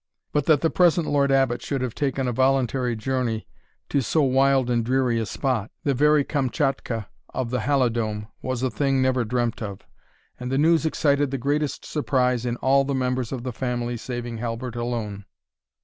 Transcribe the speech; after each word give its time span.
But 0.31 0.47
that 0.47 0.61
the 0.61 0.71
present 0.71 1.05
Lord 1.05 1.31
Abbot 1.31 1.61
should 1.61 1.81
have 1.81 1.93
taken 1.93 2.27
a 2.27 2.31
voluntary 2.31 2.95
journey 2.95 3.47
to 3.89 4.01
so 4.01 4.23
wild 4.23 4.67
and 4.67 4.83
dreary 4.83 5.19
a 5.19 5.27
spot, 5.27 5.69
the 5.83 5.93
very 5.93 6.23
Kamtschatka 6.23 7.05
of 7.35 7.51
the 7.51 7.59
Halidome, 7.59 8.25
was 8.41 8.63
a 8.63 8.71
thing 8.71 8.99
never 8.99 9.23
dreamt 9.23 9.61
of; 9.61 9.81
and 10.39 10.51
the 10.51 10.57
news 10.57 10.87
excited 10.87 11.29
the 11.29 11.37
greatest 11.37 11.85
surprise 11.85 12.47
in 12.47 12.55
all 12.55 12.83
the 12.83 12.95
members 12.95 13.31
of 13.31 13.43
the 13.43 13.53
family 13.53 13.95
saving 13.95 14.39
Halbert 14.39 14.75
alone. 14.75 15.25